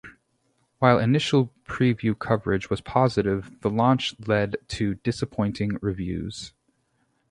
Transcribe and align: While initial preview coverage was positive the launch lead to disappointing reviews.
While 0.79 0.97
initial 0.97 1.53
preview 1.65 2.17
coverage 2.17 2.71
was 2.71 2.81
positive 2.81 3.59
the 3.61 3.69
launch 3.69 4.17
lead 4.17 4.57
to 4.69 4.95
disappointing 4.95 5.77
reviews. 5.79 6.53